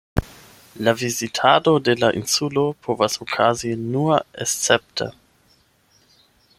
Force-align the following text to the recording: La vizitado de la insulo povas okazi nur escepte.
La 0.85 0.93
vizitado 1.01 1.73
de 1.89 1.93
la 2.03 2.09
insulo 2.21 2.63
povas 2.87 3.19
okazi 3.27 3.77
nur 3.85 4.17
escepte. 4.47 5.11